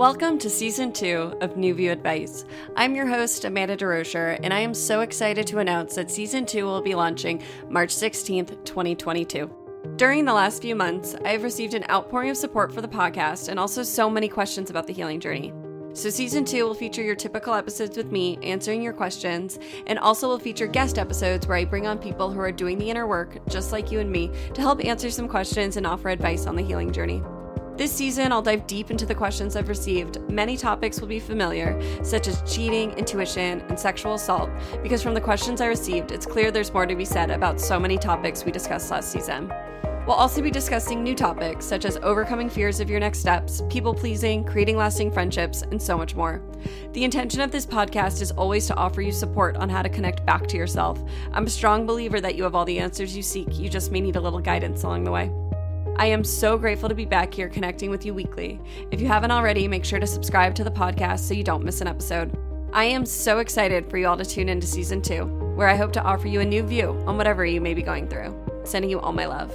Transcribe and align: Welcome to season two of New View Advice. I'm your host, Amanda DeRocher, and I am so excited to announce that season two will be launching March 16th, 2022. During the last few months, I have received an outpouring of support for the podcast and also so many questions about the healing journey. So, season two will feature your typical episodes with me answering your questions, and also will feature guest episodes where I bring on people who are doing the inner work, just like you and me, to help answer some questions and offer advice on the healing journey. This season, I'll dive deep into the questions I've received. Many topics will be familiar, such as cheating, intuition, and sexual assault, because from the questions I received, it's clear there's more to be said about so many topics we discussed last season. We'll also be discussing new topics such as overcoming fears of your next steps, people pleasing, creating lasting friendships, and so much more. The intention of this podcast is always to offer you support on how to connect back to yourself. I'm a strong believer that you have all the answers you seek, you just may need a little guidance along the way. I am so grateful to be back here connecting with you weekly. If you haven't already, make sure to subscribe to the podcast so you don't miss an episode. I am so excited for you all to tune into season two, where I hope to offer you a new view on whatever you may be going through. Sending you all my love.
Welcome 0.00 0.38
to 0.38 0.48
season 0.48 0.94
two 0.94 1.36
of 1.42 1.58
New 1.58 1.74
View 1.74 1.92
Advice. 1.92 2.46
I'm 2.74 2.94
your 2.94 3.06
host, 3.06 3.44
Amanda 3.44 3.76
DeRocher, 3.76 4.40
and 4.42 4.50
I 4.50 4.60
am 4.60 4.72
so 4.72 5.02
excited 5.02 5.46
to 5.48 5.58
announce 5.58 5.94
that 5.96 6.10
season 6.10 6.46
two 6.46 6.64
will 6.64 6.80
be 6.80 6.94
launching 6.94 7.42
March 7.68 7.94
16th, 7.94 8.64
2022. 8.64 9.50
During 9.96 10.24
the 10.24 10.32
last 10.32 10.62
few 10.62 10.74
months, 10.74 11.14
I 11.22 11.32
have 11.32 11.42
received 11.42 11.74
an 11.74 11.84
outpouring 11.90 12.30
of 12.30 12.38
support 12.38 12.72
for 12.72 12.80
the 12.80 12.88
podcast 12.88 13.50
and 13.50 13.60
also 13.60 13.82
so 13.82 14.08
many 14.08 14.26
questions 14.26 14.70
about 14.70 14.86
the 14.86 14.94
healing 14.94 15.20
journey. 15.20 15.52
So, 15.92 16.08
season 16.08 16.46
two 16.46 16.64
will 16.64 16.72
feature 16.72 17.02
your 17.02 17.14
typical 17.14 17.52
episodes 17.52 17.98
with 17.98 18.10
me 18.10 18.38
answering 18.42 18.80
your 18.80 18.94
questions, 18.94 19.58
and 19.86 19.98
also 19.98 20.28
will 20.28 20.38
feature 20.38 20.66
guest 20.66 20.98
episodes 20.98 21.46
where 21.46 21.58
I 21.58 21.66
bring 21.66 21.86
on 21.86 21.98
people 21.98 22.30
who 22.30 22.40
are 22.40 22.52
doing 22.52 22.78
the 22.78 22.88
inner 22.88 23.06
work, 23.06 23.46
just 23.50 23.70
like 23.70 23.92
you 23.92 24.00
and 24.00 24.10
me, 24.10 24.30
to 24.54 24.62
help 24.62 24.82
answer 24.82 25.10
some 25.10 25.28
questions 25.28 25.76
and 25.76 25.86
offer 25.86 26.08
advice 26.08 26.46
on 26.46 26.56
the 26.56 26.62
healing 26.62 26.90
journey. 26.90 27.22
This 27.80 27.92
season, 27.92 28.30
I'll 28.30 28.42
dive 28.42 28.66
deep 28.66 28.90
into 28.90 29.06
the 29.06 29.14
questions 29.14 29.56
I've 29.56 29.70
received. 29.70 30.20
Many 30.30 30.58
topics 30.58 31.00
will 31.00 31.08
be 31.08 31.18
familiar, 31.18 31.80
such 32.04 32.28
as 32.28 32.42
cheating, 32.42 32.90
intuition, 32.98 33.62
and 33.70 33.80
sexual 33.80 34.12
assault, 34.12 34.50
because 34.82 35.02
from 35.02 35.14
the 35.14 35.20
questions 35.22 35.62
I 35.62 35.66
received, 35.68 36.12
it's 36.12 36.26
clear 36.26 36.50
there's 36.50 36.74
more 36.74 36.84
to 36.84 36.94
be 36.94 37.06
said 37.06 37.30
about 37.30 37.58
so 37.58 37.80
many 37.80 37.96
topics 37.96 38.44
we 38.44 38.52
discussed 38.52 38.90
last 38.90 39.10
season. 39.10 39.50
We'll 40.06 40.16
also 40.16 40.42
be 40.42 40.50
discussing 40.50 41.02
new 41.02 41.14
topics 41.14 41.64
such 41.64 41.86
as 41.86 41.96
overcoming 42.02 42.50
fears 42.50 42.80
of 42.80 42.90
your 42.90 43.00
next 43.00 43.20
steps, 43.20 43.62
people 43.70 43.94
pleasing, 43.94 44.44
creating 44.44 44.76
lasting 44.76 45.10
friendships, 45.10 45.62
and 45.62 45.80
so 45.80 45.96
much 45.96 46.14
more. 46.14 46.42
The 46.92 47.04
intention 47.04 47.40
of 47.40 47.50
this 47.50 47.64
podcast 47.64 48.20
is 48.20 48.30
always 48.32 48.66
to 48.66 48.76
offer 48.76 49.00
you 49.00 49.10
support 49.10 49.56
on 49.56 49.70
how 49.70 49.80
to 49.80 49.88
connect 49.88 50.26
back 50.26 50.46
to 50.48 50.58
yourself. 50.58 51.02
I'm 51.32 51.46
a 51.46 51.50
strong 51.50 51.86
believer 51.86 52.20
that 52.20 52.34
you 52.34 52.42
have 52.42 52.54
all 52.54 52.66
the 52.66 52.78
answers 52.78 53.16
you 53.16 53.22
seek, 53.22 53.58
you 53.58 53.70
just 53.70 53.90
may 53.90 54.02
need 54.02 54.16
a 54.16 54.20
little 54.20 54.38
guidance 54.38 54.82
along 54.82 55.04
the 55.04 55.12
way. 55.12 55.32
I 56.00 56.06
am 56.06 56.24
so 56.24 56.56
grateful 56.56 56.88
to 56.88 56.94
be 56.94 57.04
back 57.04 57.34
here 57.34 57.50
connecting 57.50 57.90
with 57.90 58.06
you 58.06 58.14
weekly. 58.14 58.58
If 58.90 59.02
you 59.02 59.06
haven't 59.06 59.32
already, 59.32 59.68
make 59.68 59.84
sure 59.84 60.00
to 60.00 60.06
subscribe 60.06 60.54
to 60.54 60.64
the 60.64 60.70
podcast 60.70 61.18
so 61.18 61.34
you 61.34 61.44
don't 61.44 61.62
miss 61.62 61.82
an 61.82 61.86
episode. 61.88 62.34
I 62.72 62.84
am 62.84 63.04
so 63.04 63.40
excited 63.40 63.90
for 63.90 63.98
you 63.98 64.06
all 64.06 64.16
to 64.16 64.24
tune 64.24 64.48
into 64.48 64.66
season 64.66 65.02
two, 65.02 65.26
where 65.56 65.68
I 65.68 65.76
hope 65.76 65.92
to 65.92 66.02
offer 66.02 66.26
you 66.26 66.40
a 66.40 66.44
new 66.44 66.62
view 66.62 66.92
on 67.06 67.18
whatever 67.18 67.44
you 67.44 67.60
may 67.60 67.74
be 67.74 67.82
going 67.82 68.08
through. 68.08 68.34
Sending 68.64 68.90
you 68.90 68.98
all 68.98 69.12
my 69.12 69.26
love. 69.26 69.52